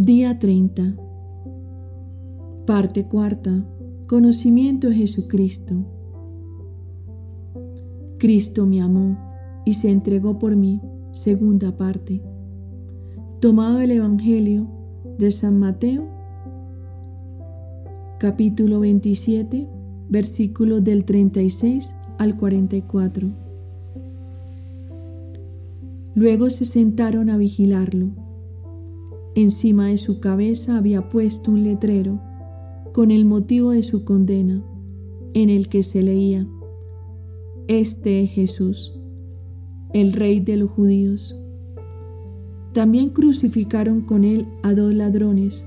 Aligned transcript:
Día 0.00 0.38
30. 0.38 0.94
Parte 2.66 3.08
cuarta. 3.08 3.64
Conocimiento 4.06 4.90
de 4.90 4.94
Jesucristo. 4.94 5.74
Cristo 8.16 8.64
me 8.64 8.80
amó 8.80 9.18
y 9.64 9.74
se 9.74 9.90
entregó 9.90 10.38
por 10.38 10.54
mí. 10.54 10.80
Segunda 11.10 11.76
parte. 11.76 12.22
Tomado 13.40 13.78
del 13.78 13.90
Evangelio 13.90 14.68
de 15.18 15.32
San 15.32 15.58
Mateo, 15.58 16.06
capítulo 18.20 18.78
27, 18.78 19.68
versículos 20.08 20.84
del 20.84 21.04
36 21.06 21.92
al 22.18 22.36
44. 22.36 23.32
Luego 26.14 26.50
se 26.50 26.64
sentaron 26.64 27.30
a 27.30 27.36
vigilarlo 27.36 28.17
Encima 29.38 29.86
de 29.86 29.98
su 29.98 30.18
cabeza 30.18 30.76
había 30.76 31.08
puesto 31.08 31.52
un 31.52 31.62
letrero 31.62 32.20
con 32.92 33.12
el 33.12 33.24
motivo 33.24 33.70
de 33.70 33.84
su 33.84 34.04
condena, 34.04 34.64
en 35.32 35.48
el 35.48 35.68
que 35.68 35.84
se 35.84 36.02
leía, 36.02 36.44
Este 37.68 38.24
es 38.24 38.32
Jesús, 38.32 38.98
el 39.94 40.12
rey 40.12 40.40
de 40.40 40.56
los 40.56 40.72
judíos. 40.72 41.38
También 42.72 43.10
crucificaron 43.10 44.00
con 44.00 44.24
él 44.24 44.48
a 44.64 44.74
dos 44.74 44.92
ladrones, 44.92 45.64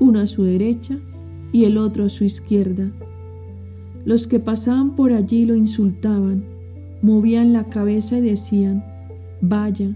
uno 0.00 0.20
a 0.20 0.26
su 0.26 0.44
derecha 0.44 0.98
y 1.52 1.66
el 1.66 1.76
otro 1.76 2.06
a 2.06 2.08
su 2.08 2.24
izquierda. 2.24 2.94
Los 4.06 4.26
que 4.26 4.40
pasaban 4.40 4.94
por 4.94 5.12
allí 5.12 5.44
lo 5.44 5.54
insultaban, 5.54 6.46
movían 7.02 7.52
la 7.52 7.68
cabeza 7.68 8.16
y 8.16 8.22
decían, 8.22 8.82
Vaya, 9.42 9.94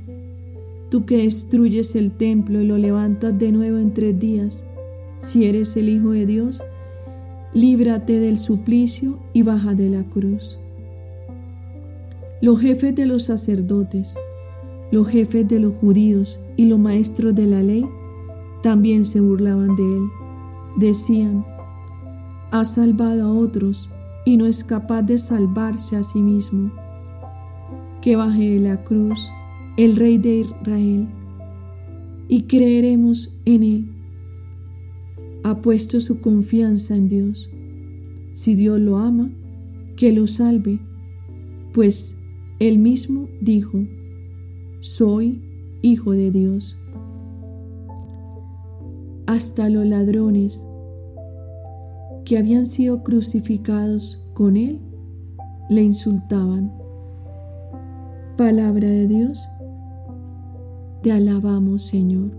tú 0.96 1.04
que 1.04 1.18
destruyes 1.18 1.94
el 1.94 2.10
templo 2.10 2.58
y 2.58 2.66
lo 2.66 2.78
levantas 2.78 3.38
de 3.38 3.52
nuevo 3.52 3.76
en 3.76 3.92
tres 3.92 4.18
días, 4.18 4.64
si 5.18 5.44
eres 5.44 5.76
el 5.76 5.90
Hijo 5.90 6.12
de 6.12 6.24
Dios, 6.24 6.62
líbrate 7.52 8.18
del 8.18 8.38
suplicio 8.38 9.18
y 9.34 9.42
baja 9.42 9.74
de 9.74 9.90
la 9.90 10.04
cruz. 10.04 10.58
Los 12.40 12.62
jefes 12.62 12.94
de 12.94 13.04
los 13.04 13.24
sacerdotes, 13.24 14.16
los 14.90 15.06
jefes 15.06 15.46
de 15.46 15.60
los 15.60 15.74
judíos 15.74 16.40
y 16.56 16.64
los 16.64 16.78
maestros 16.78 17.34
de 17.34 17.46
la 17.46 17.62
ley 17.62 17.84
también 18.62 19.04
se 19.04 19.20
burlaban 19.20 19.76
de 19.76 19.82
él. 19.82 20.08
Decían, 20.78 21.44
ha 22.52 22.64
salvado 22.64 23.26
a 23.26 23.32
otros 23.34 23.90
y 24.24 24.38
no 24.38 24.46
es 24.46 24.64
capaz 24.64 25.02
de 25.02 25.18
salvarse 25.18 25.96
a 25.96 26.02
sí 26.02 26.22
mismo. 26.22 26.72
Que 28.00 28.16
baje 28.16 28.52
de 28.54 28.60
la 28.60 28.82
cruz 28.82 29.30
el 29.76 29.96
Rey 29.96 30.18
de 30.18 30.40
Israel, 30.40 31.08
y 32.28 32.42
creeremos 32.42 33.38
en 33.44 33.62
Él. 33.62 33.92
Ha 35.44 35.60
puesto 35.60 36.00
su 36.00 36.20
confianza 36.20 36.96
en 36.96 37.08
Dios. 37.08 37.50
Si 38.32 38.54
Dios 38.54 38.80
lo 38.80 38.98
ama, 38.98 39.30
que 39.96 40.12
lo 40.12 40.26
salve, 40.26 40.80
pues 41.72 42.16
Él 42.58 42.78
mismo 42.78 43.28
dijo, 43.40 43.78
soy 44.80 45.42
hijo 45.82 46.12
de 46.12 46.30
Dios. 46.30 46.76
Hasta 49.26 49.68
los 49.68 49.86
ladrones 49.86 50.64
que 52.24 52.38
habían 52.38 52.66
sido 52.66 53.02
crucificados 53.02 54.26
con 54.34 54.56
Él 54.56 54.80
le 55.68 55.82
insultaban. 55.82 56.72
Palabra 58.36 58.88
de 58.88 59.06
Dios 59.06 59.48
te 61.06 61.12
alabamos, 61.12 61.84
Señor. 61.84 62.32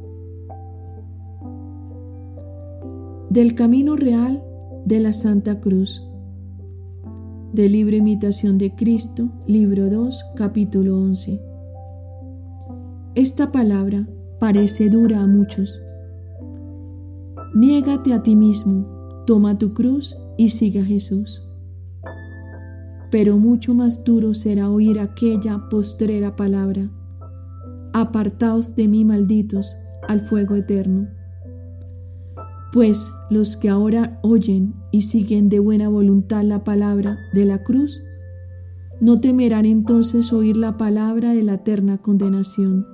Del 3.29 3.55
camino 3.55 3.95
real 3.95 4.43
de 4.83 4.99
la 4.99 5.13
Santa 5.13 5.61
Cruz. 5.61 6.05
Del 7.53 7.71
libro 7.71 7.95
Imitación 7.95 8.57
de 8.57 8.75
Cristo, 8.75 9.29
libro 9.47 9.89
2, 9.89 10.21
capítulo 10.35 10.99
11. 10.99 11.41
Esta 13.15 13.53
palabra 13.53 14.05
parece 14.37 14.89
dura 14.89 15.21
a 15.21 15.27
muchos. 15.27 15.79
Niégate 17.55 18.11
a 18.11 18.21
ti 18.21 18.35
mismo, 18.35 18.85
toma 19.25 19.57
tu 19.57 19.73
cruz 19.73 20.19
y 20.35 20.49
siga 20.49 20.81
a 20.81 20.85
Jesús. 20.85 21.41
Pero 23.11 23.37
mucho 23.37 23.73
más 23.73 24.03
duro 24.03 24.33
será 24.33 24.69
oír 24.69 24.99
aquella 24.99 25.69
postrera 25.69 26.35
palabra 26.35 26.91
apartaos 28.01 28.75
de 28.75 28.87
mí 28.87 29.03
malditos 29.05 29.75
al 30.07 30.19
fuego 30.19 30.55
eterno. 30.55 31.07
Pues 32.71 33.11
los 33.31 33.57
que 33.57 33.69
ahora 33.69 34.19
oyen 34.21 34.75
y 34.91 35.01
siguen 35.01 35.49
de 35.49 35.59
buena 35.59 35.89
voluntad 35.89 36.43
la 36.43 36.63
palabra 36.63 37.17
de 37.33 37.45
la 37.45 37.63
cruz, 37.63 37.99
no 39.01 39.19
temerán 39.19 39.65
entonces 39.65 40.31
oír 40.31 40.57
la 40.57 40.77
palabra 40.77 41.33
de 41.33 41.41
la 41.41 41.55
eterna 41.55 41.97
condenación. 41.97 42.85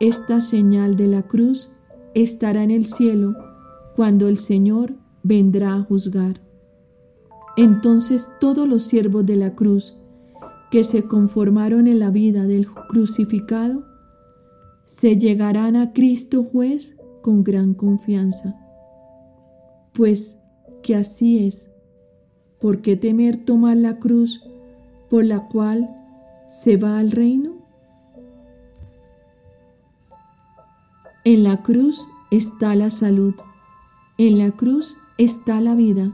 Esta 0.00 0.40
señal 0.40 0.96
de 0.96 1.08
la 1.08 1.22
cruz 1.22 1.72
estará 2.14 2.62
en 2.62 2.70
el 2.70 2.86
cielo 2.86 3.34
cuando 3.94 4.28
el 4.28 4.38
Señor 4.38 4.94
vendrá 5.22 5.74
a 5.74 5.82
juzgar. 5.82 6.40
Entonces 7.58 8.30
todos 8.40 8.66
los 8.66 8.84
siervos 8.84 9.26
de 9.26 9.36
la 9.36 9.54
cruz 9.54 10.01
que 10.72 10.84
se 10.84 11.04
conformaron 11.04 11.86
en 11.86 11.98
la 11.98 12.08
vida 12.08 12.44
del 12.46 12.66
crucificado, 12.66 13.84
se 14.86 15.18
llegarán 15.18 15.76
a 15.76 15.92
Cristo 15.92 16.44
juez 16.44 16.96
con 17.20 17.44
gran 17.44 17.74
confianza. 17.74 18.56
Pues 19.92 20.38
que 20.82 20.96
así 20.96 21.46
es, 21.46 21.70
¿por 22.58 22.80
qué 22.80 22.96
temer 22.96 23.44
tomar 23.44 23.76
la 23.76 23.98
cruz 23.98 24.48
por 25.10 25.26
la 25.26 25.46
cual 25.46 25.94
se 26.48 26.78
va 26.78 26.98
al 26.98 27.10
reino? 27.10 27.52
En 31.24 31.44
la 31.44 31.62
cruz 31.62 32.08
está 32.30 32.74
la 32.76 32.88
salud, 32.88 33.34
en 34.16 34.38
la 34.38 34.52
cruz 34.52 34.96
está 35.18 35.60
la 35.60 35.74
vida, 35.74 36.10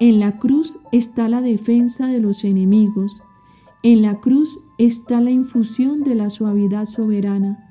en 0.00 0.20
la 0.20 0.38
cruz 0.38 0.76
está 0.92 1.30
la 1.30 1.40
defensa 1.40 2.08
de 2.08 2.20
los 2.20 2.44
enemigos, 2.44 3.22
en 3.82 4.02
la 4.02 4.20
cruz 4.20 4.60
está 4.78 5.20
la 5.20 5.30
infusión 5.30 6.02
de 6.02 6.14
la 6.14 6.30
suavidad 6.30 6.86
soberana. 6.86 7.62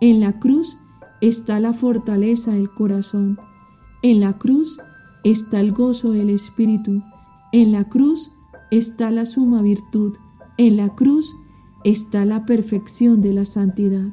En 0.00 0.20
la 0.20 0.38
cruz 0.38 0.78
está 1.20 1.60
la 1.60 1.72
fortaleza 1.72 2.52
del 2.52 2.70
corazón. 2.72 3.38
En 4.02 4.20
la 4.20 4.38
cruz 4.38 4.78
está 5.24 5.60
el 5.60 5.72
gozo 5.72 6.12
del 6.12 6.30
Espíritu. 6.30 7.02
En 7.52 7.72
la 7.72 7.84
cruz 7.84 8.32
está 8.70 9.10
la 9.10 9.26
suma 9.26 9.60
virtud. 9.60 10.16
En 10.56 10.76
la 10.76 10.94
cruz 10.94 11.36
está 11.84 12.24
la 12.24 12.46
perfección 12.46 13.20
de 13.20 13.32
la 13.32 13.44
santidad. 13.44 14.08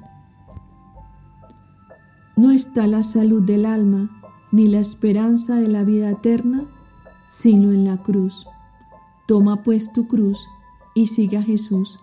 No 2.36 2.52
está 2.52 2.88
la 2.88 3.04
salud 3.04 3.42
del 3.42 3.66
alma 3.66 4.10
ni 4.52 4.68
la 4.68 4.80
esperanza 4.80 5.56
de 5.56 5.68
la 5.68 5.84
vida 5.84 6.10
eterna, 6.10 6.66
sino 7.28 7.72
en 7.72 7.86
la 7.86 7.98
cruz. 8.04 8.48
Toma 9.28 9.64
pues 9.64 9.92
tu 9.92 10.08
cruz 10.08 10.48
y 10.98 11.06
siga 11.06 11.42
a 11.42 11.44
Jesús 11.44 12.00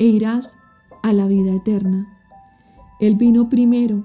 e 0.00 0.06
irás 0.06 0.56
a 1.04 1.12
la 1.12 1.28
vida 1.28 1.54
eterna. 1.54 2.12
Él 2.98 3.14
vino 3.14 3.48
primero 3.48 4.04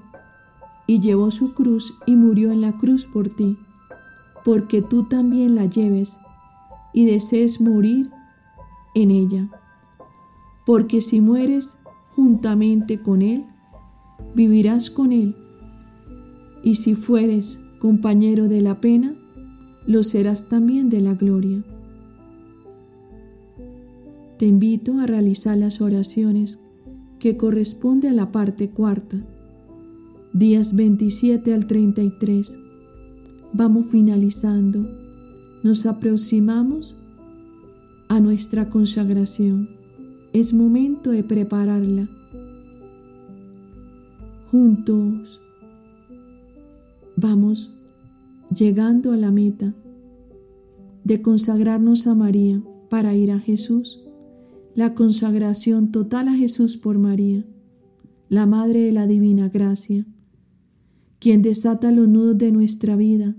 y 0.86 1.00
llevó 1.00 1.32
su 1.32 1.54
cruz 1.54 1.98
y 2.06 2.14
murió 2.14 2.52
en 2.52 2.60
la 2.60 2.78
cruz 2.78 3.04
por 3.04 3.28
ti, 3.28 3.58
porque 4.44 4.80
tú 4.80 5.08
también 5.08 5.56
la 5.56 5.66
lleves 5.66 6.16
y 6.92 7.04
desees 7.04 7.60
morir 7.60 8.12
en 8.94 9.10
ella. 9.10 9.50
Porque 10.64 11.00
si 11.00 11.20
mueres 11.20 11.74
juntamente 12.14 13.02
con 13.02 13.22
Él, 13.22 13.44
vivirás 14.36 14.88
con 14.88 15.10
Él. 15.10 15.34
Y 16.62 16.76
si 16.76 16.94
fueres 16.94 17.58
compañero 17.80 18.46
de 18.46 18.60
la 18.60 18.80
pena, 18.80 19.16
lo 19.84 20.04
serás 20.04 20.48
también 20.48 20.90
de 20.90 21.00
la 21.00 21.14
gloria 21.14 21.64
te 24.42 24.48
invito 24.48 24.98
a 24.98 25.06
realizar 25.06 25.56
las 25.56 25.80
oraciones 25.80 26.58
que 27.20 27.36
corresponde 27.36 28.08
a 28.08 28.12
la 28.12 28.32
parte 28.32 28.70
cuarta, 28.70 29.24
días 30.32 30.74
27 30.74 31.54
al 31.54 31.68
33. 31.68 32.58
Vamos 33.52 33.86
finalizando, 33.86 34.84
nos 35.62 35.86
aproximamos 35.86 37.00
a 38.08 38.18
nuestra 38.18 38.68
consagración. 38.68 39.68
Es 40.32 40.52
momento 40.52 41.12
de 41.12 41.22
prepararla. 41.22 42.08
Juntos 44.50 45.40
vamos 47.14 47.78
llegando 48.52 49.12
a 49.12 49.16
la 49.16 49.30
meta 49.30 49.72
de 51.04 51.22
consagrarnos 51.22 52.08
a 52.08 52.16
María 52.16 52.60
para 52.90 53.14
ir 53.14 53.30
a 53.30 53.38
Jesús 53.38 54.02
la 54.74 54.94
consagración 54.94 55.92
total 55.92 56.28
a 56.28 56.34
Jesús 56.34 56.76
por 56.76 56.98
María, 56.98 57.44
la 58.28 58.46
Madre 58.46 58.80
de 58.80 58.92
la 58.92 59.06
Divina 59.06 59.48
Gracia, 59.48 60.06
quien 61.18 61.42
desata 61.42 61.92
los 61.92 62.08
nudos 62.08 62.38
de 62.38 62.50
nuestra 62.52 62.96
vida, 62.96 63.36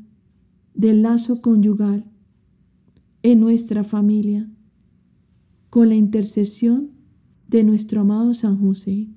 del 0.74 1.02
lazo 1.02 1.42
conyugal, 1.42 2.06
en 3.24 3.40
nuestra 3.40 3.84
familia, 3.84 4.50
con 5.70 5.90
la 5.90 5.96
intercesión 5.96 6.92
de 7.48 7.64
nuestro 7.64 8.02
amado 8.02 8.34
San 8.34 8.58
José. 8.58 9.10